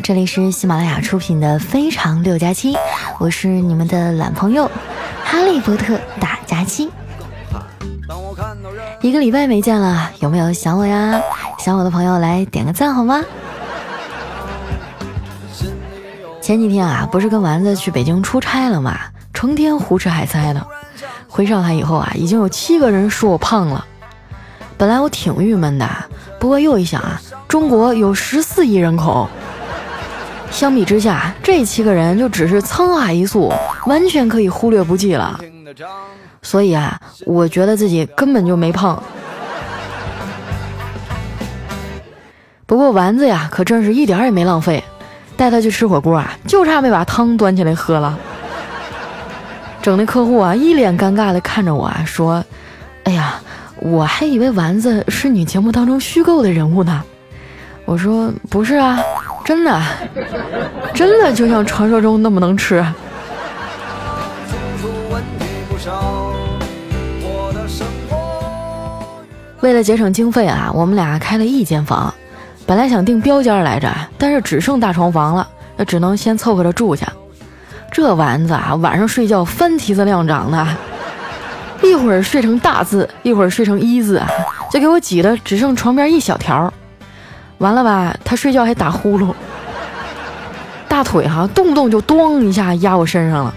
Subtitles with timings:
[0.00, 2.74] 这里是喜马拉雅出品的《非常六加七》，
[3.18, 4.70] 我是你们的懒朋友
[5.24, 6.90] 哈利波特大假期。
[9.00, 11.20] 一个礼拜没见了，有没有想我呀？
[11.58, 13.22] 想我的朋友来点个赞好吗？
[16.40, 18.98] 前几天啊，不是跟丸子去北京出差了吗？
[19.32, 20.66] 成天胡吃海塞的。
[21.28, 23.84] 回上海以后啊，已经有七个人说我胖了。
[24.76, 25.88] 本来我挺郁闷的，
[26.40, 29.28] 不过又一想啊，中国有十四亿人口，
[30.52, 33.52] 相比之下，这七个人就只是沧海一粟，
[33.86, 35.40] 完全可以忽略不计了。
[36.42, 39.02] 所以啊，我觉得自己根本就没胖。
[42.66, 44.84] 不过丸子呀，可真是一点也没浪费，
[45.36, 48.16] 带他去吃火锅啊，就差没把汤端起来喝了。
[49.80, 52.44] 整那客户啊，一脸尴尬的看着我啊，说
[53.02, 53.40] ：“哎呀，
[53.80, 57.02] 我还以为丸子是你节目当中虚构的人物呢。”
[57.84, 58.98] 我说：“不是啊，
[59.44, 59.80] 真的，
[60.94, 62.84] 真的就像传说中那么能吃。”
[69.60, 72.12] 为了节省经费啊，我们俩开了一间房，
[72.66, 77.06] 本来想订标间来着，但是只剩大床房了，那只能先凑合着住下。
[77.92, 80.66] 这丸子啊，晚上睡觉翻蹄子亮掌的，
[81.82, 84.20] 一会儿睡成大字，一会儿睡成一字，
[84.70, 86.72] 就给我挤得只剩床边一小条。
[87.62, 89.32] 完了吧，他睡觉还打呼噜，
[90.88, 93.54] 大腿哈动不动就咚一下压我身上了。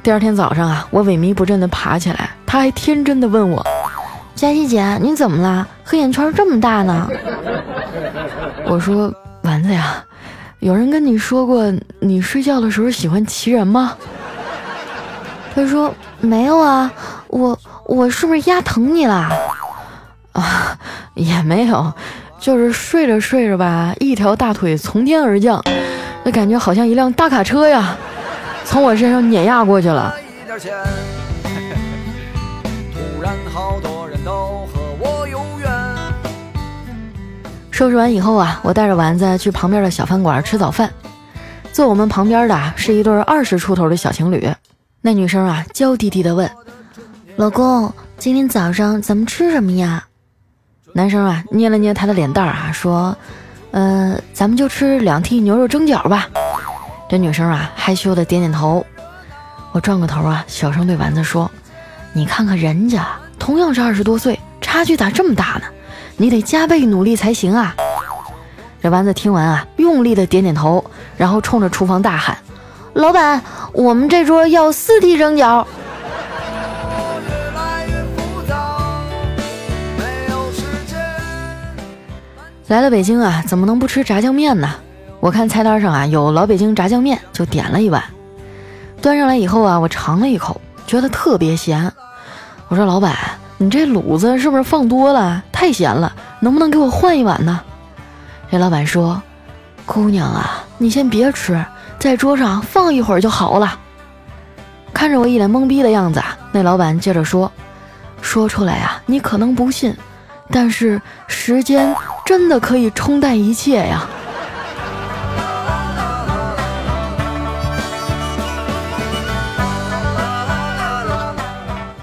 [0.00, 3.66] 第二天早上啊，我萎靡不振地爬起来，他还天真的问我
[4.36, 5.66] ：“佳琪姐，你怎么了？
[5.82, 7.10] 黑眼圈这么大呢？”
[8.66, 10.04] 我说：“丸子呀。”
[10.60, 13.94] 有人跟你说过你睡觉的时候喜欢骑人吗？
[15.52, 16.90] 他说没有啊，
[17.26, 19.28] 我我是不是压疼你了？
[20.32, 20.78] 啊，
[21.14, 21.92] 也没有，
[22.46, 25.60] 就是睡着睡着吧，一条大腿从天而降，
[26.22, 27.96] 那感觉好像一辆大卡车呀，
[28.64, 30.14] 从我身上碾压过去了。
[37.72, 40.88] 收拾完以后啊，我带着丸子去旁边的小饭馆吃早饭。
[41.72, 44.48] 坐我们旁边的是一对二十出头的小情侣。
[45.02, 46.48] 那女生啊，娇滴滴的问
[47.34, 50.04] ：“老公，今天早上咱们吃什么呀？”
[50.96, 53.14] 男生啊，捏了捏她的脸蛋儿啊，说
[53.70, 56.26] ：“呃，咱们就吃两屉牛肉蒸饺吧。”
[57.06, 58.82] 这女生啊，害羞的点点头。
[59.72, 61.50] 我转过头啊，小声对丸子说
[62.16, 63.06] ：“你看看人家，
[63.38, 65.64] 同样是二十多岁，差距咋这么大呢？”
[66.16, 67.76] 你得加倍努力才行啊！
[68.82, 70.82] 这丸子听完啊，用力的点点头，
[71.18, 72.38] 然后冲着厨房大喊
[72.94, 73.42] ：“老板，
[73.74, 75.62] 我们这桌要四屉蒸饺。”
[82.68, 84.74] 来了北京啊，怎么能不吃炸酱面呢？
[85.20, 88.02] 我看菜单上啊有老北京炸酱面，就点了一碗。
[89.00, 91.92] 端上来以后啊，我尝了一口，觉得特别咸。
[92.68, 93.14] 我说：“老板。”
[93.58, 95.42] 你这卤子是不是放多了？
[95.50, 97.58] 太咸了，能不能给我换一碗呢？
[98.50, 99.22] 这老板说
[99.86, 101.64] ：“姑娘啊，你先别吃，
[101.98, 103.78] 在桌上放一会儿就好了。”
[104.92, 106.22] 看着我一脸懵逼的样子，
[106.52, 107.50] 那老板接着说
[108.20, 109.96] ：“说出来啊，你可能不信，
[110.50, 114.06] 但是时间真的可以冲淡一切呀。”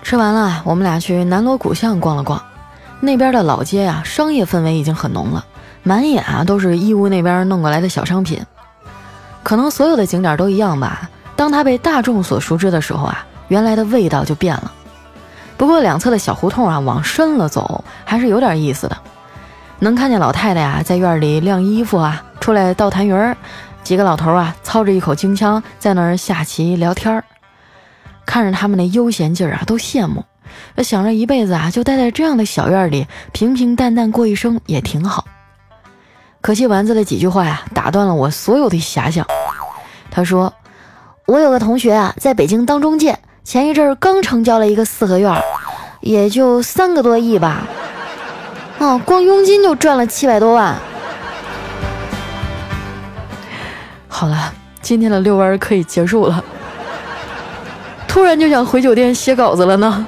[0.04, 2.40] 吃完了，我们俩去南锣鼓巷逛了逛。
[3.00, 5.44] 那边的老街呀，商业氛围已经很浓了，
[5.82, 8.46] 满眼啊都是义乌那边弄过来的小商品。
[9.42, 11.10] 可能所有的景点都一样吧。
[11.36, 14.72] 当它被大众所熟知的时候啊，原来的味道就变了。
[15.64, 18.98] 不过两侧的小胡同啊，往深了走还是有点意思的。
[19.80, 23.34] 能看见老太太呀在院里晾衣服啊，出来倒痰盂儿；
[23.82, 27.24] 几个老头啊操着一口京腔在那儿下棋聊天儿。
[28.26, 30.26] 看着他们那悠闲劲儿啊，都羡慕。
[30.84, 35.24] 想着一辈子啊，就待在这样的小院里，平平淡淡过一生也挺好。
[36.42, 39.26] 可惜丸子的几句话呀，打断了我所有的遐想。
[40.12, 40.54] 他说
[41.26, 45.44] ：“我有个同学啊，在北京当中介，前一阵儿刚成交了一个四合院，
[46.00, 47.68] 也就三个多亿吧。
[48.80, 50.76] 哦，光佣金就赚了七百多万。”
[54.08, 56.44] 好了，今天的遛弯可以结束了。
[58.08, 60.08] 突然就想回酒店写稿子了呢。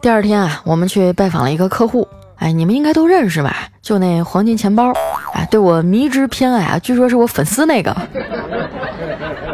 [0.00, 3.68] 第二天啊，我们去拜访了一个客户，哎，你们应该都认识吧？
[3.80, 4.92] 就那黄金钱包，
[5.32, 7.94] 哎，对我迷之偏爱啊，据说是我粉丝那个。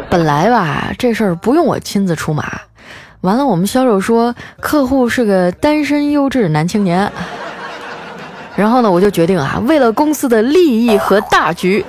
[0.09, 2.43] 本来吧，这事儿不用我亲自出马，
[3.21, 7.11] 完了，我们销售说客户是个单身优质男青年。
[8.55, 11.85] 然后呢，我就决定啊，为了公司的利益和大局，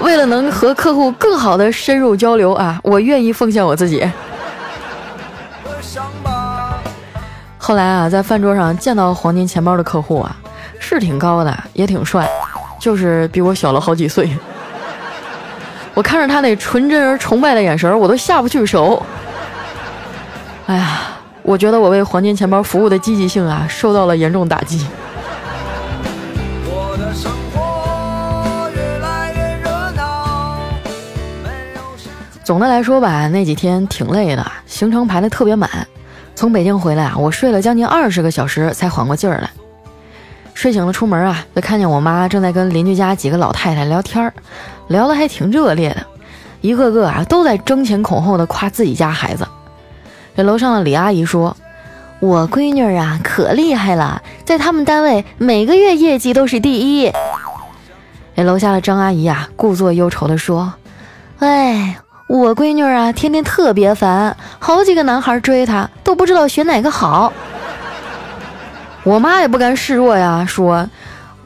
[0.00, 4.04] 为了能和客户更好的深入交流啊，我愿意奉献我自己。
[7.58, 10.34] 后来啊，在饭桌上见到黄金钱包的客户啊，
[10.80, 12.28] 是挺高的，也挺帅，
[12.86, 14.30] 就是比我小了好几岁。
[15.92, 19.04] 我看着他那纯真而崇拜的眼神，我都下不去手。
[20.66, 21.00] 哎呀，
[21.42, 24.86] 我觉得我为黄金钱包服务的积极性啊，受到了严重打击。
[32.44, 35.68] 总的来说吧，那几天挺累的，行程排的特别满。
[36.36, 39.50] 从北京回来啊，我睡了将近二十个小时才缓过劲儿来。
[40.56, 44.32] 睡醒了出门啊，就看见我妈正在跟邻居家几个老太太聊天儿，
[44.88, 46.06] 聊得还挺热烈的，
[46.62, 49.46] 一个个啊都在争前恐后的夸自己家孩子。
[50.34, 51.54] 这楼上的李阿姨说
[52.20, 57.12] ：“我闺女啊可厉害了，在他们单位每个月业绩都是第一。”
[58.34, 60.72] 这楼下的张阿姨啊故作忧愁地说
[61.40, 61.98] ：“哎。”
[62.28, 67.32] 我闺女啊，天天特别烦，好几个男孩追她，都不知道选哪个好。
[69.06, 70.84] 我妈也不甘示弱呀，说：“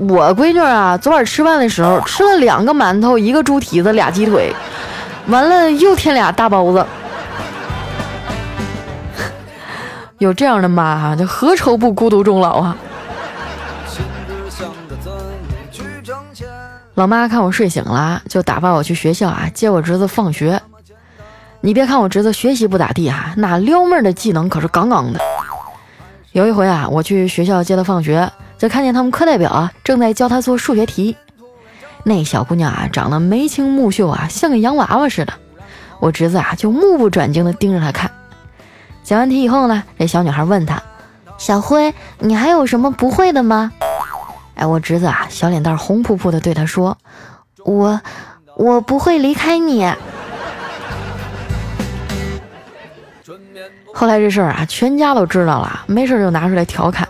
[0.01, 4.51] 我闺女啊，昨晚吃饭的时候吃了两个馒头，一个猪蹄子，俩鸡腿，
[5.27, 6.87] 完了又添俩大包子。
[10.17, 12.75] 有这样的妈哈，就何愁不孤独终老啊？”
[16.95, 20.59] 老妈看我睡醒了，就打发我去学校啊，接我侄子放学。
[21.61, 25.21] 你别看我侄子学习不咋地啊，那撩妹的技能可是杠杠的。
[26.33, 31.17] 有一回啊，我去学校接他放学，就看见他们课代表啊正在教他做数学题。
[32.05, 35.33] 那小姑娘啊，长得眉清目秀啊，像个洋娃娃似的。
[35.99, 38.11] 我侄子啊就目不转睛地盯着她看。
[39.03, 40.81] 讲完题以后呢，这小女孩问他
[41.37, 43.73] ：“小辉，你还有什么不会的吗？”
[44.55, 46.97] 哎，我侄子啊，小脸蛋红扑扑的对他说
[47.67, 48.01] ：“我，
[48.57, 49.93] 我不会离开你。”
[53.93, 57.07] 后来这事儿啊，全家都知道了，没事就拿出来调侃。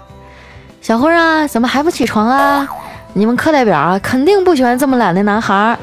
[0.81, 2.67] 小辉啊，怎么还不起床啊？
[3.12, 5.77] 你们课代表啊，肯定不喜欢这么懒的男孩。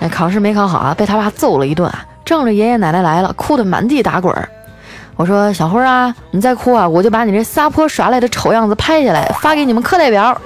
[0.00, 1.90] 哎，考试没考好啊，被他爸揍了一顿，
[2.24, 4.34] 仗着爷爷奶奶来了，哭得满地打滚。
[5.16, 10.36] 我说小辉啊，你再哭啊，我就把你这撒泼耍赖的丑样子拍下来，发给你们课代表。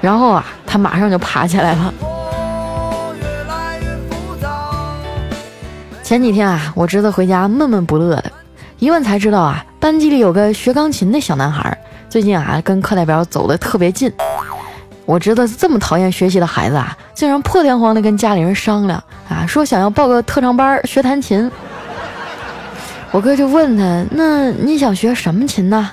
[0.00, 1.94] 然后啊，他马上就爬起来了。
[6.12, 8.30] 前几天啊，我侄子回家闷闷不乐的，
[8.78, 11.74] 一问才知道啊，班级里有个学钢琴的小男孩，
[12.10, 14.12] 最近啊跟课代表走的特别近。
[15.06, 21.50] 我侄子这么讨厌学习的孩子啊，竟然破天荒的跟家里人商量啊，说想要报个特长班学弹琴。
[23.10, 25.92] 我哥就问他，那你想学什么琴呢？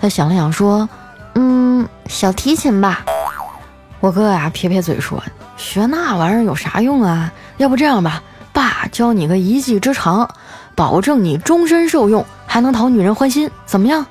[0.00, 0.88] 他想了想说，
[1.34, 3.04] 嗯，小提琴吧。
[3.98, 5.20] 我哥啊撇撇嘴说，
[5.56, 7.32] 学那玩意儿有啥用啊？
[7.56, 8.22] 要不这样吧。
[8.90, 10.28] 教你个一技之长，
[10.74, 14.04] 保证你终身受用，还能讨女人欢心，怎么样？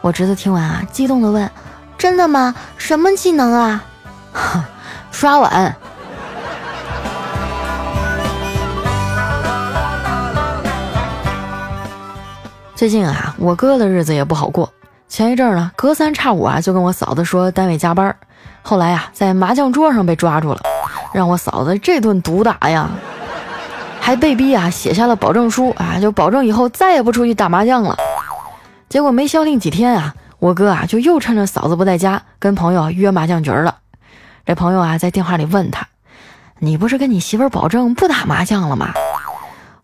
[0.00, 1.50] 我侄子听完啊，激动的问
[1.96, 2.54] ：“真的吗？
[2.76, 3.84] 什么技能啊？”
[5.10, 5.74] 刷碗。
[12.74, 14.68] 最近啊，我哥的日子也不好过。
[15.08, 18.14] 前一阵儿呢，隔三差五啊，就跟我嫂子说单位加班，
[18.62, 20.60] 后来呀，在麻将桌上被抓住了，
[21.14, 22.90] 让我嫂子这顿毒打呀。
[24.04, 27.96] 还被逼啊，写下了保证书啊，就保证以后再也不出去打麻将了。
[28.90, 33.76] 结果没消停几天啊，我哥啊就又趁着嫂子不在家，跟朋友约麻将局了。
[34.44, 35.88] 这朋友啊在电话里问他
[36.60, 38.92] ：“你不是跟你媳妇保证不打麻将了吗？”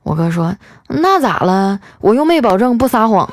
[0.05, 0.55] 我哥说
[0.87, 1.81] ：“那咋了？
[2.01, 3.27] 我又没保证不撒谎。”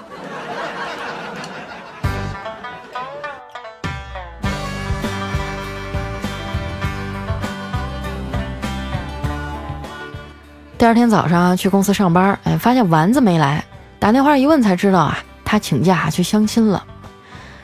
[10.88, 13.62] 第二天早上去公司上班，哎，发现丸子没来，
[14.00, 16.82] 打电话一问才知道啊，他请假去相亲了。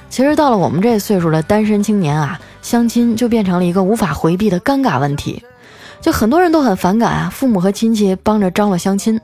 [0.10, 5.42] 其实到了我们这岁数的单身青年啊，相亲就变成了一个无法回避的尴尬问题，
[6.02, 9.18] 就很多人都很反感啊，父母和亲戚帮着张罗相亲。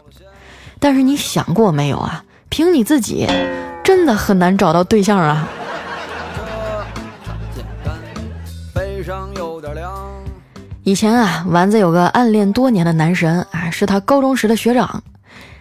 [0.79, 2.23] 但是你想过没有啊？
[2.47, 3.27] 凭你自己，
[3.83, 5.45] 真的很难找到对象啊。
[10.89, 15.03] 以前啊，丸子有个暗恋多年的男神啊，是他高中时的学长。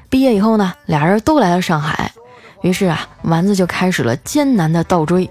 [0.08, 2.10] 毕业以后呢，俩人都来了上海，
[2.62, 5.30] 于是啊，丸子就开始了艰难的倒追。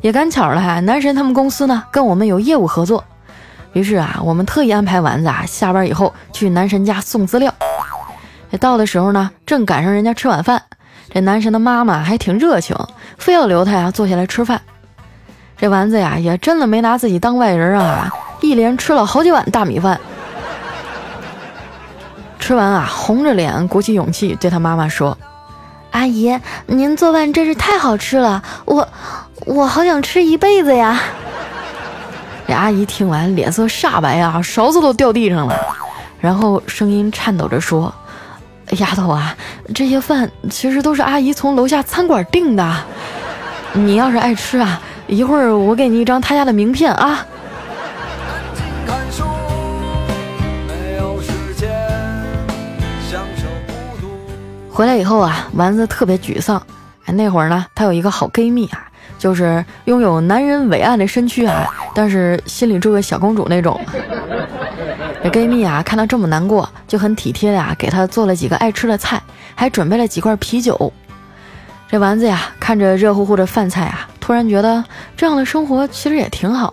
[0.00, 3.04] 也赶巧了哈，男神他们公司呢跟我们有业务合作，
[3.74, 7.54] 于是啊，我们特意安排丸子啊下班以后去男神家送资料。
[8.58, 10.60] 到的时候呢，正赶上人家吃晚饭，
[11.14, 12.76] 这男神的妈妈还挺热情，
[13.18, 14.60] 非要留他呀坐下来吃饭。
[15.56, 18.12] 这丸子呀也真的没拿自己当外人啊，
[18.42, 19.98] 一连吃了好几碗大米饭。
[22.38, 25.16] 吃完啊，红着脸鼓起勇气对他妈妈说
[25.92, 28.88] ：“阿姨，您做饭真是太好吃了，我
[29.46, 31.00] 我好想吃一辈子呀。”
[32.48, 35.56] 这阿姨听完脸色煞白啊，勺子都掉地上了，
[36.20, 37.94] 然后声音颤抖着说。
[38.78, 39.36] 丫头啊，
[39.74, 42.74] 这些饭其实都是阿姨从楼下餐馆订的。
[43.74, 47.24] 你要是爱吃啊，一会儿我给你一张他家的名片啊。
[54.72, 56.60] 回来以后啊，丸子特别沮丧。
[57.04, 58.88] 那会儿呢，她有一个好闺蜜啊，
[59.18, 63.78] 就是拥有男人伟岸的身躯啊，但是心里住个小公主那种。
[65.22, 69.22] 这闺蜜啊，看到这么难过，就很体贴的啊，给她做了几个爱吃的菜，
[69.54, 70.90] 还准备了几罐啤酒。
[71.90, 74.82] 这丸子呀，看着热乎乎的饭菜啊，突然觉得
[75.14, 76.72] 这样的生活其实也挺好。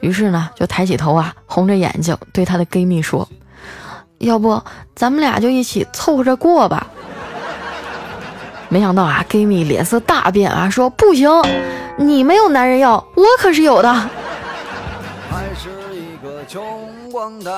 [0.00, 3.28] 于是呢，就抬起头啊，红着眼睛对她的闺蜜说
[4.18, 4.62] ：“要不
[4.94, 6.86] 咱们俩就一起凑合着过吧？”
[8.74, 11.30] 没想到啊，闺蜜脸色大变啊，说：“不行，
[11.96, 13.88] 你没有男人要，我可是有的。”
[15.30, 16.60] 还是一个穷。
[17.12, 17.54] 光蛋。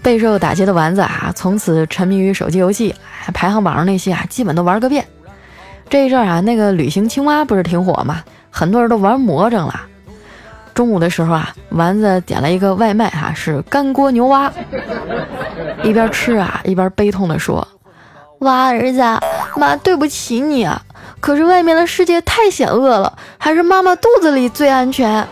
[0.00, 2.94] 备受打击的丸子啊，从此沉迷于手机游戏，
[3.34, 5.04] 排行榜上那些啊，基本都玩个遍。
[5.88, 8.22] 这一阵啊，那个旅行青蛙不是挺火吗？
[8.48, 9.88] 很多人都玩魔怔了。
[10.72, 14.52] 中午的时候啊，丸子点了一个外卖哈，是干锅牛蛙，
[15.82, 17.66] 一边吃啊，一边悲痛的说
[18.40, 19.02] ：“蛙儿子，
[19.56, 20.80] 妈对不起你啊，
[21.20, 25.26] 可是外面的世界太险恶了，还是妈妈肚子里最安全。”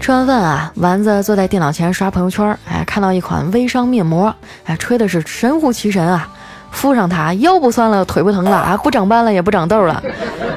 [0.00, 4.32] 吃完饭啊，丸子坐在电脑前刷朋友圈，哎，看到一款微商面膜，
[4.64, 6.28] 哎，吹的是神乎其神啊！
[6.76, 10.00] 敷上它，腰不酸了，腿不疼了啊，不长斑了，也不长痘了，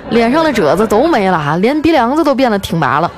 [0.10, 3.10] 脸上的褶子都没了啊，连鼻梁子都变得挺拔了。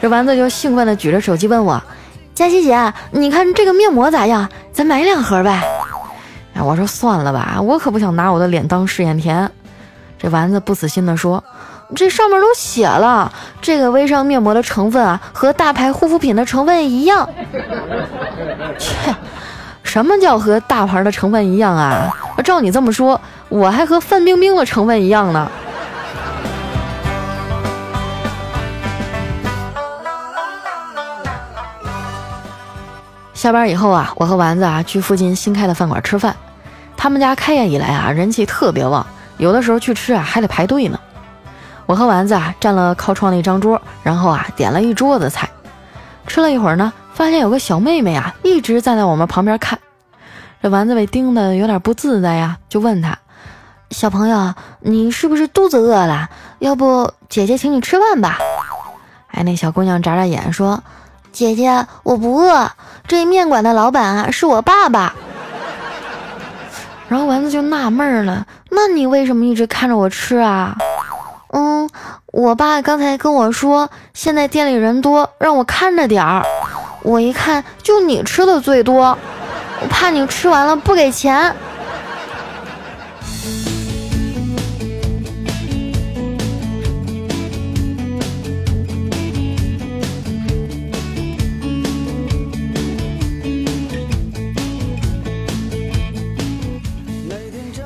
[0.00, 1.82] 这丸子就兴奋地举着手机问我
[2.32, 4.48] ：“佳琪姐，你看这个面膜咋样？
[4.72, 5.60] 咱买两盒呗。”
[6.54, 9.50] 哎，我说算了吧，我可不想拿我的脸当试验田。
[10.16, 11.42] 这丸子不死心地说。
[11.96, 17.26] 这上面都写了，这个微商面膜的成分啊，和大牌护肤品的成分一样。
[18.78, 19.14] 切，
[19.88, 22.14] 什么叫和大牌的成分一样啊？
[22.44, 23.18] 照你这么说，
[23.48, 25.50] 我还和范冰冰的成分一样呢。
[33.32, 36.36] 下班以后啊，我和丸子啊去附近新开的饭馆吃饭。
[36.94, 39.04] 他们家开业以来啊，人气特别旺，
[39.38, 41.00] 有的时候去吃啊还得排队呢。
[41.86, 45.48] 我和丸子啊占了靠窗的一张桌，然后啊点了一桌子菜，
[46.28, 49.78] 吃了一会儿呢，发现有个小妹妹啊一直站在我们旁边看，
[50.62, 53.18] 这丸子被盯得有点不自在呀，就问她
[53.90, 56.28] ：“小朋友，你是不是肚子饿了？
[56.58, 58.38] 要不姐姐请你吃饭吧？”
[59.32, 60.82] 哎，那小姑娘眨眨眼说
[61.32, 62.70] ：“姐姐，我不饿，
[63.06, 65.14] 这面馆的老板啊是我爸爸。”
[67.08, 70.76] 然后丸子就纳闷了：“那你为什么一直看着我吃啊？”
[71.50, 71.88] 嗯，
[72.26, 76.44] 我爸刚才跟我说，现在店里人多，让我看着点儿。
[77.02, 79.16] 我一看，就你吃的最多，
[79.80, 81.54] 我怕你吃完了不给钱。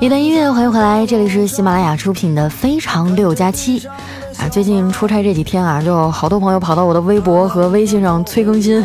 [0.03, 3.79] 一段音乐，欢迎回来，这里是喜马拉雅出品的《非常六加七》
[4.37, 4.49] 啊。
[4.51, 8.85] 最近出差这几天啊，就好多朋友跑到我的微博和微信上催更新，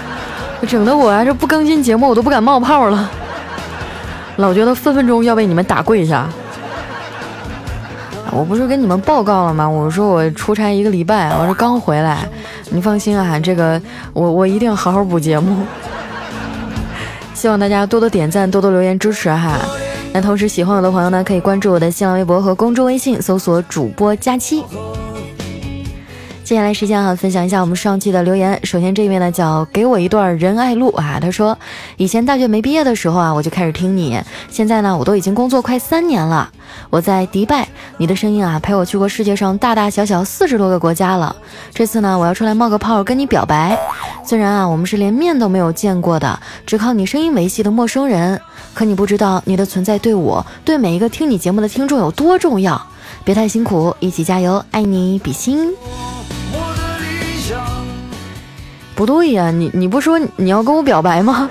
[0.68, 3.10] 整的我啊这不更新节目我都不敢冒泡了，
[4.36, 6.28] 老觉得分分钟要被你们打跪下。
[8.30, 9.66] 我不是跟你们报告了吗？
[9.66, 12.28] 我说我出差一个礼拜，我是刚回来，
[12.68, 13.80] 你放心啊，这个
[14.12, 15.64] 我我一定好好补节目。
[17.32, 19.56] 希望大家多多点赞，多多留言支持哈。
[20.14, 24.62] 那同时，喜欢我的朋友呢，可以关注我的新浪微博和公众微信，搜索主播佳期。
[26.44, 28.60] 接下来时间啊，分享一下我们上期的留言。
[28.62, 31.58] 首先这一位呢叫给我一段仁爱路啊，他说
[31.96, 36.50] 以前大学没毕业的时候啊，我就开始听你，现在呢我都已经工作快三年了。
[36.90, 37.66] 我在迪拜，
[37.96, 41.34] 你的声音啊陪我去过世界上大大小小四十多个国家了。
[41.72, 43.78] 这次呢我要出来冒个泡跟你表白，
[44.24, 48.40] 虽然啊我们是连面都没有见过的，只靠你声音维系的陌生人，
[48.72, 52.80] 可你不知道你的存在对我对每一个听你节目的听众有多重要。
[53.24, 55.74] 别太辛苦，一起加油，爱你比心。
[58.94, 61.50] 不对呀，你你不说你要跟我表白吗？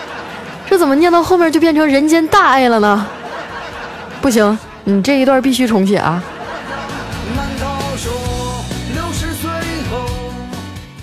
[0.68, 3.06] 这怎么念到后面就变成人间大爱了呢？
[4.20, 6.22] 不行，你这一段必须重写啊！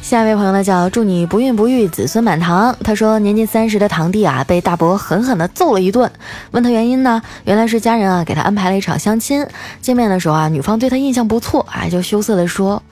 [0.05, 2.77] 下一位朋友呢叫祝你不孕不育，子孙满堂。
[2.83, 6.11] 他说年近三十的堂弟啊，被大伯狠狠地揍了一顿。
[6.51, 9.43] 问他原因呢，原来是家人啊给他安排了一场相亲。
[9.81, 12.83] 见面的时候啊，女方对他印象不错，哎，就羞涩地说。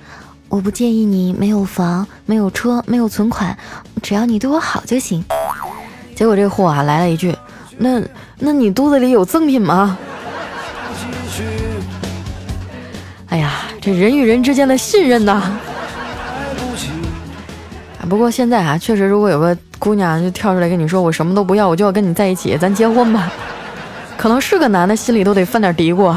[0.50, 3.56] 我不介意你没有房、没有车、没有存款，
[4.02, 5.24] 只要你对我好就行。
[6.16, 7.38] 结果这货啊来了一句
[7.78, 8.02] ：“那
[8.40, 9.96] 那你肚子里有赠品吗？”
[13.30, 15.52] 哎呀，这人与人之间的信任呐！
[18.14, 23.34] 不过现在啊，确实，如果有个姑娘就跳出来跟你说：“我什么都不要，我就要跟你在一起，咱结婚吧。
[24.16, 26.16] ”可能是个男的，心里都得犯点嘀咕。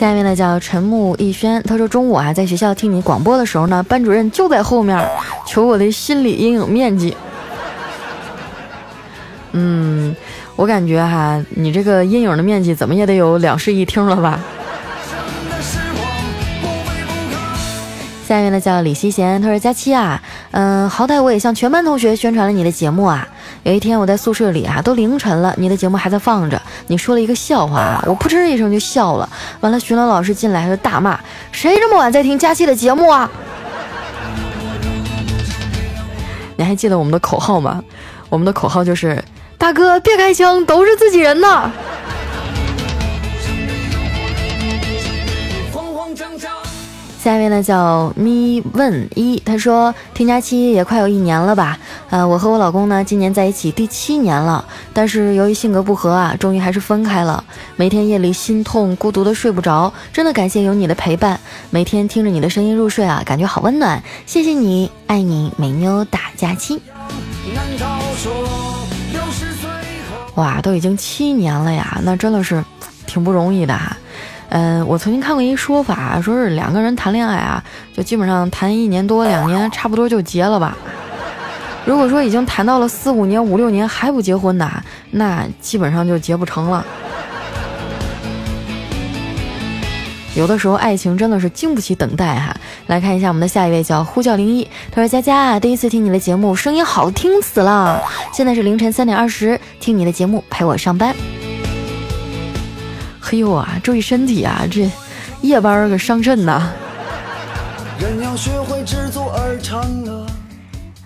[0.00, 4.98] 下面呢叫陈木逸轩，他说中午啊在学校听你广播的时候呢，班主任就在后面，
[5.46, 7.14] 求我的心理阴影面积。
[9.52, 10.16] 嗯，
[10.56, 14.40] 我感觉哈，你这个阴影的面积怎么也得有两室一厅了吧？
[18.32, 20.18] 下面呢叫李希贤，他说佳期啊，
[20.52, 23.28] 嗯，好歹我也向全班同学宣传了你的节目啊。
[23.62, 26.58] 有一天我在宿舍里啊，都凌晨了，你的节目还在放着。
[26.86, 29.28] 你说了一个笑话啊，我扑哧一声就笑了。
[29.60, 31.20] 完了，巡逻老师进来就大骂
[31.52, 33.30] ：“谁这么晚在听佳期的节目啊？”
[36.56, 37.84] 你还记得我们的口号吗？
[38.30, 39.22] 我们的口号就是
[39.58, 41.70] ：“大哥别开枪，都是自己人呐。”
[47.22, 51.78] 下一位呢叫咪问一，他说听假期也快有一年了吧？
[52.10, 57.44] 呃，我和我老公呢今年在一起第七年了，但是由于性格不合啊，终于还是分开了。
[57.76, 61.38] 每天夜里心痛孤独的睡不着，真的感谢有你的陪伴，
[61.70, 64.02] 每天听着你的声音入睡啊，感觉好温暖。
[64.26, 66.82] 谢谢你，爱你，美妞大假期。
[70.34, 72.64] 哇，都已经七年了呀，那真的是
[73.06, 73.78] 挺不容易的。
[74.54, 77.64] 嗯，我曾经看过一说法，说是两个人谈恋爱啊，
[77.96, 80.76] 就基本上谈一年多两年，差不多就结了吧。
[81.86, 84.70] 如果说已经谈到了四五年、五六年还不结婚的，
[85.12, 86.84] 那基本上就结不成了。
[90.36, 92.54] 有的时候爱情真的是经不起等待哈。
[92.88, 98.02] 来看一下我们的下一位叫呼叫零一，他说佳佳，第一次听你的节目，声音好听死了。
[98.34, 101.16] 现在是凌晨三点二十，听你的节目陪我上班。
[103.32, 104.60] 嘿呦啊，注意身体啊！
[104.70, 104.90] 这
[105.40, 106.70] 夜班可伤肾呐。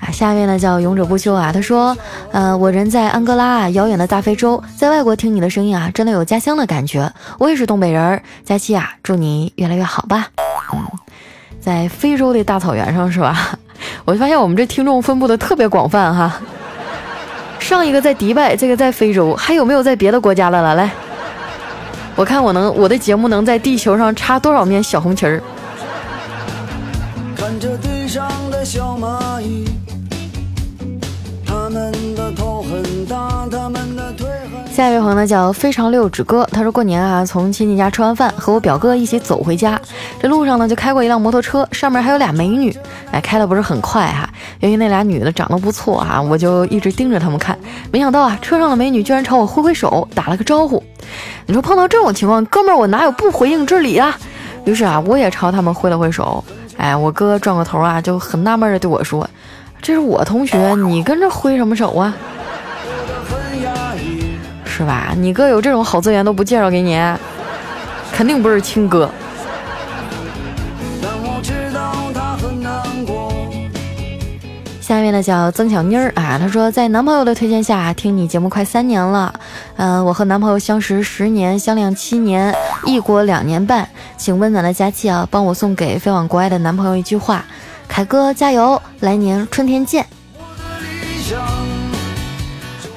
[0.01, 1.53] 啊，下面呢叫勇者不休啊。
[1.53, 1.97] 他说，
[2.33, 7.09] 呃，我人在安哥拉啊，遥远的大非洲，在外国听你的声音啊，真的有家乡的感觉。
[7.39, 10.27] 我也是东北人，佳期啊，祝你越来越好吧。
[10.75, 10.85] 嗯，
[11.61, 13.57] 在非洲的大草原上是吧？
[14.05, 16.41] 我就发现我们这听众分布的特别广泛哈。
[17.61, 20.75] 上一个在迪拜，这个在非洲，还有没有在别的国家的了？
[20.75, 20.91] 来。
[22.17, 25.43] 我看我能，我的节目能在地球上插多少面小红旗儿？
[27.37, 29.66] 看着地上的小蚂蚁，
[34.77, 39.81] 下一位朋友呢叫非常六指哥，他说过年啊，从亲戚家吃完饭，和我表哥一起走回家，
[40.21, 42.77] 这路上呢就开过一辆摩托车，上面还有俩美女，
[43.11, 44.29] 哎，开的不是很快哈。
[44.61, 47.59] 由于那俩女的长得不错啊，我就一直盯着他们看，
[47.91, 50.85] 没想到啊，车上的美女居然朝我挥挥手，打了个招呼。
[51.47, 54.15] 你说碰到这种情况，哥们儿我哪有不回应之理啊？
[54.67, 56.45] 于是啊，我也朝他们挥了挥手。
[56.77, 59.27] 哎，我哥转过头啊，就很纳闷的对我说
[59.81, 62.15] ：“这是我同学，你跟着挥什么手啊？
[64.77, 65.15] 是吧？
[65.17, 67.01] 你哥有这种好资源都不介绍给你，
[68.13, 69.11] 肯定不是亲哥。”
[74.83, 79.33] 下面呢叫曾小妮儿啊，她说在男朋友的推荐下听你节目快三年了，
[79.77, 87.45] 嗯，我和男朋友相识十年，相恋七年，异国两年半，请温暖的佳期啊，帮我送给飞往国外的男朋友一句话：
[87.89, 90.07] 凯哥加油，来年春天见。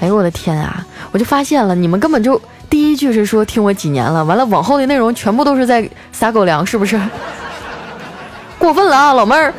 [0.02, 7.00] 哎呦我的天啊，我就发现了，你们根本就第一句是说听我几年了，完了往后的内容全部都是在撒狗粮，是不是？
[8.60, 9.54] 过分了啊，老妹儿，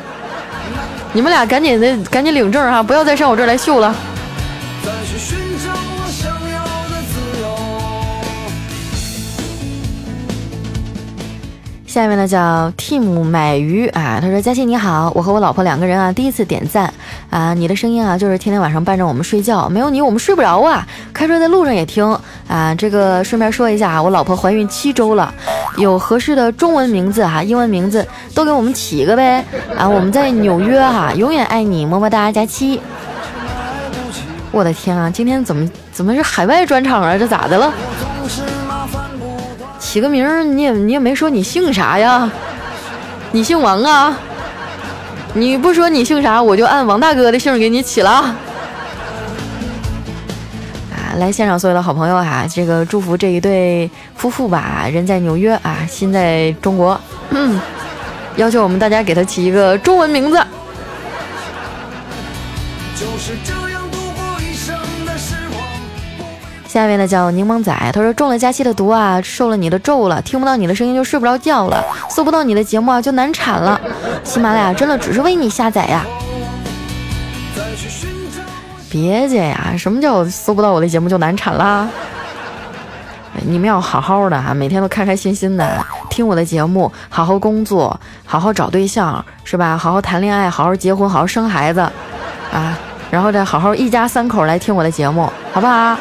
[1.13, 3.93] 你们俩赶紧的，赶紧领证哈，不要再上我这儿来秀了。
[11.91, 16.93] 下面呢叫 Tim 买鱼啊，他说佳琪你好，我和我老婆两个人啊第一次点赞
[17.29, 22.73] 啊，你的声音啊就是天天晚上伴着我们睡觉，没有你我们睡不着啊，开车在路上也听啊。
[22.75, 25.33] 这个顺便说一下啊，我老婆怀孕七周了，
[25.75, 29.43] 有合适的中文名字哈，英文名字都给我们起一个呗
[29.77, 29.85] 啊。
[29.85, 32.79] 我们在纽约哈，永远爱你，么么哒，佳期。
[34.49, 37.17] 我的天啊，今天怎么怎么是海外专场啊？
[37.17, 37.73] 这咋的了？
[39.91, 42.31] 起个名儿，你也你也没说你姓啥呀？
[43.33, 44.17] 你姓王啊？
[45.33, 48.09] 你不说你姓啥，我就按王大哥的姓给你起了。
[48.09, 48.33] 啊，
[51.17, 56.97] 来现场所有的好朋友哈，这个祝福这一对夫妇吧，人在纽约啊，心在中国。
[57.31, 57.59] 嗯，
[58.37, 60.37] 要求我们大家给他起一个中文名字。
[62.95, 63.60] 就是这
[66.71, 73.77] 下面呢叫柠檬仔，他说中了佳期的毒啊，受了你的咒了，听不到你的声音就睡不着觉了，搜不到你的节目啊就难产了。
[74.23, 76.05] 喜马拉雅真的只是为你下载呀？
[78.89, 81.89] 别介呀，什么叫搜不到我的节目就难产啦？
[83.45, 89.77] 你们要好好的啊，每天都开开心心的听我的节目，好好工作，好好找对象，是吧？
[89.77, 91.81] 好好谈恋爱，好好结婚，好好生孩子，
[92.53, 92.79] 啊，
[93.09, 95.97] 然后再好好一家三口来听我的节目，好不好？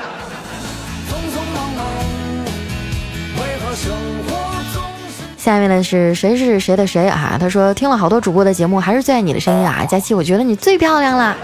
[5.41, 7.39] 下面呢是谁是谁的谁啊？
[7.41, 9.87] 他说听了好多主播的节目，还是最爱你的声音啊！
[9.87, 11.35] 佳期，我觉得你最漂亮了。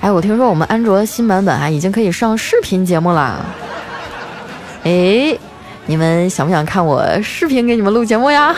[0.00, 3.44] 哎，我听说我们安卓新版本啊，已经可以上视频节目了。
[4.84, 5.36] 哎，
[5.86, 8.54] 你们想不想看我视频给你们录节目呀？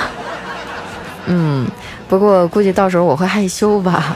[1.24, 1.66] 嗯，
[2.10, 4.14] 不过估计到时候我会害羞吧。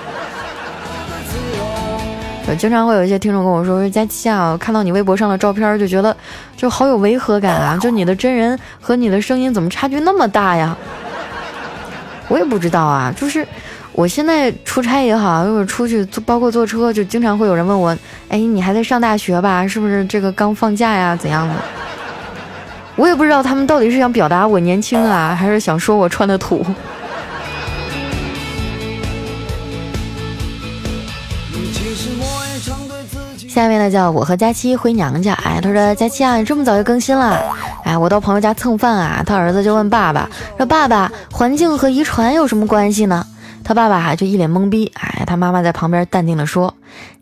[2.46, 6.14] 我经常会有一些听众跟我说：“说佳琪啊，看到你微博上的照片，就觉得
[6.56, 7.76] 就好有违和感啊！
[7.80, 10.76] 就你的真人和你的声音怎么差距那么大呀？”
[12.28, 13.46] 我也不知道啊，就是
[13.92, 17.96] 我现在出差也好，或者出去，包括坐车，就经常会有人问我
[18.28, 19.66] ：“哎，你还在上大学吧？
[19.66, 21.16] 是不是这个刚放假呀？
[21.16, 21.54] 怎样的？”
[22.96, 26.64] 我也不知道他们到底是想表达我年轻啊，还是想说我穿的土。
[33.54, 37.40] 下面呢叫我和佳期回娘家，哎，他说佳期啊，你这么早就更新了，
[37.84, 43.24] 哎，我到朋友家蹭饭啊，他儿子就问爸爸说爸爸，环境和遗传有什么关系呢？
[43.62, 46.74] 他爸爸就一脸懵逼，哎，他妈妈在旁边淡定的说，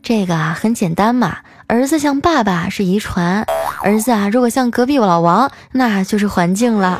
[0.02, 3.46] 这个啊很简单嘛，儿子像爸爸是遗传，
[3.82, 6.98] 儿子啊如果像隔壁老王，那就是环境了。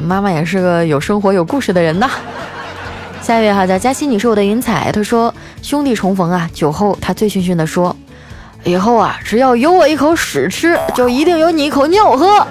[0.00, 2.10] 妈妈也是个有生活有故事的人呐。
[3.24, 4.92] 下一位哈叫佳欣，你是我的云彩。
[4.92, 7.96] 他说兄弟重逢啊，酒后他醉醺醺的说，
[8.64, 12.46] 以后啊只要有我一口屎吃，就一定有你一口尿喝。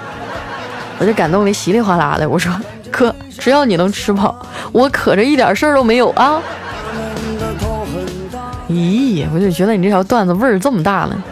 [0.98, 2.28] 我就感动的稀里哗啦的。
[2.28, 2.52] 我说
[2.90, 4.34] 哥，只要你能吃饱，
[4.72, 6.42] 我可着一点事儿都没有啊。
[8.68, 11.22] 咦，我就觉得你这条段子味儿这么大呢。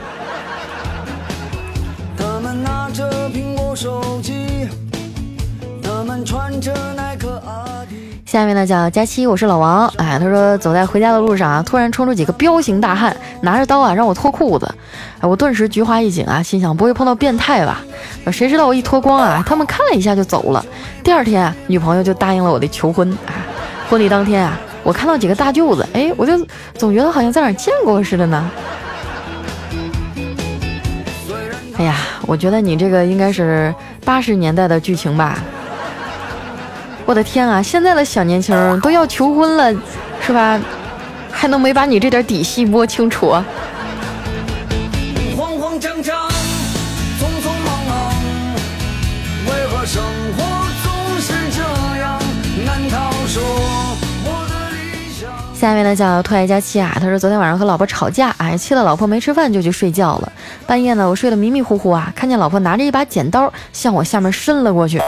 [2.17, 4.69] 他们拿着苹果手机，
[5.83, 7.02] 他们穿着耐克阿迪。
[8.33, 9.87] 下面呢叫佳期，我是老王。
[9.99, 14.67] 哎，他说走在回家的路上啊，突然冲出几个彪形大汉，拿着刀啊让我脱裤子。
[15.21, 17.83] 哎，我顿时菊花一紧啊，心想不会碰到变态吧？
[18.33, 20.65] 谁知道我一脱光啊，他们看了一下就走了。
[21.05, 23.13] 第二天啊，女朋友就答应了我的求婚。
[23.27, 23.37] 啊，
[23.91, 26.33] 婚礼当天啊，我看到几个大舅子，哎，我就
[26.79, 28.51] 总觉得好像在哪见过似的呢。
[31.77, 33.75] 哎呀，我觉得你这个应该是
[34.07, 35.37] 八十年代的剧情吧。
[37.13, 37.63] 我的天啊！
[37.63, 39.71] 现在的小年轻都要求婚了，
[40.23, 40.59] 是吧？
[41.31, 43.33] 还能没把你这点底细摸清楚？
[45.37, 46.27] 慌慌张张，
[47.21, 48.15] 匆匆忙忙，
[49.45, 50.03] 为何生
[50.39, 50.43] 活
[50.83, 51.61] 总是这
[52.01, 52.19] 样？
[52.65, 53.43] 难道说？
[55.55, 60.33] 下面呢叫兔爱佳期啊，他说昨天晚上和老婆吵架，哎，气得老婆没吃饭就去睡觉了。
[60.67, 64.99] 半夜呢，我睡得迷迷糊糊啊，看见老婆拿着一把剪刀向我下面伸了过去，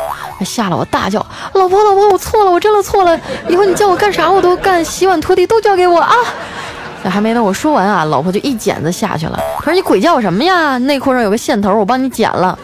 [0.43, 6.15] 吓了我大叫：“老婆，老婆，我错了，我真的错了，以后你叫我干啥我都干，洗碗拖地都交给我啊！”
[7.05, 9.39] 那还没等我说完啊，老婆就一剪子下去了。
[9.59, 10.79] 他说：“你鬼叫什么呀？
[10.79, 12.59] 内裤上有个线头，我帮你剪了。”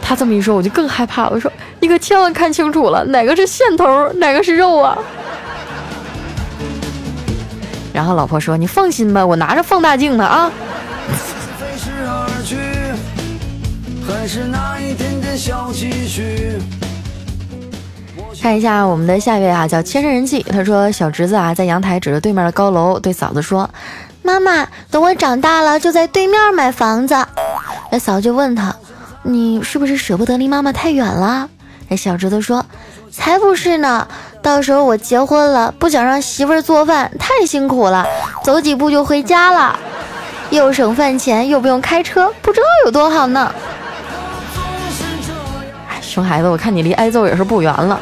[0.00, 1.28] 他这么一说，我就更害怕。
[1.28, 4.96] 我说：“你可千万看清楚了，哪个是线头，哪个是肉啊？”
[7.92, 10.50] 然后老婆说：“你放心吧，我拿着放大镜呢啊。”
[14.10, 16.58] 算是那一点点小积蓄
[18.42, 20.42] 看一下我们的下一位啊，叫千山人气。
[20.42, 23.70] 他说：“小侄子啊，在阳台指着对面的高楼，对嫂子说
[24.22, 27.14] ：‘妈妈，等我长大了，就在对面买房子。’
[27.92, 28.74] 那嫂子就问他
[29.22, 31.48] ：‘你是不是舍不得离妈妈太远了？’
[31.88, 32.66] 那小侄子说
[33.12, 34.08] ：‘才不是呢，
[34.42, 38.04] 到时候我结婚了，不想让媳妇儿做饭，太辛苦了，
[38.42, 39.78] 走几步就回家了，
[40.50, 43.54] 又省饭钱，又不用开车，不知道有多好呢。’
[46.10, 48.00] 熊孩子，我看你离挨揍也是不远了。”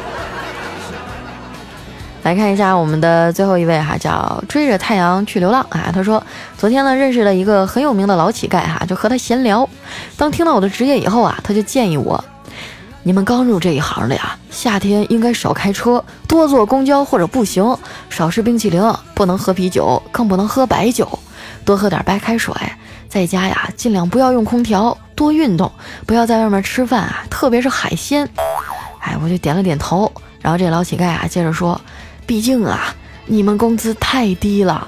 [2.23, 5.89] 来看一下我们的最后一位哈，叫追着太阳去流浪啊。
[5.93, 6.21] 他说，
[6.57, 9.67] 昨天呢认识了一个很有名的老乞丐哈，就和他闲聊。
[10.17, 12.21] 当听到我的职业以后啊，他就建议我，
[13.03, 17.77] 你们刚入这一行的呀，夏天应该少开车，多坐公交或者步行，
[18.09, 21.07] 少吃冰淇淋，不能喝啤酒，更不能喝白酒，
[21.63, 22.53] 多喝点白开水。
[23.07, 25.69] 在家呀，尽量不要用空调，多运动，
[26.05, 28.25] 不要在外面吃饭啊，特别是海鲜。
[29.01, 30.09] 哎，我就点了点头。
[30.41, 31.79] 然后这老乞丐啊，接着说。
[32.25, 34.87] 毕竟啊，你们工资太低了。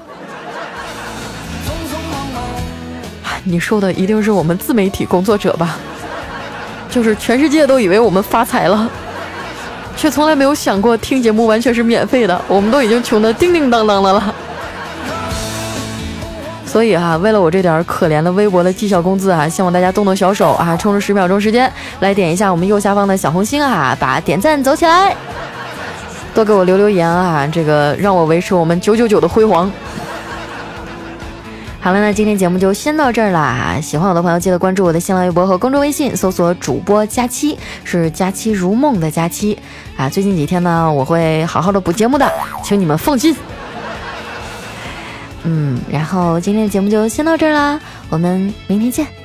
[3.44, 5.76] 你说的一定是我们自媒体工作者吧？
[6.88, 8.90] 就是全世界都以为我们发财了，
[9.98, 12.42] 却从来没有想过听节目完全是免费的。
[12.48, 14.34] 我们都已经穷得叮叮当当的了。
[16.72, 25.14] 所以哈，为了我这点可怜的微薄的绩效工资啊，希望大家动动小手啊，充出十秒钟时间来点一下我们右下方的小红心啊，把点赞走起来。
[26.34, 29.70] 多给我留留言啊，这个让我维持我们九九九的辉煌。
[31.78, 33.78] 好了，那今天节目就先到这儿啦。
[33.82, 39.58] 喜欢我的朋友记得关注我的新浪微博和公众微信，搜索主播佳期，是佳期如梦的佳期
[39.94, 40.08] 啊。
[40.08, 42.26] 最近几天呢，我会好好的补节目的，
[42.64, 43.36] 请你们放心。
[45.44, 49.21] 嗯，然后今天的节目就先到这儿啦，我们明天见。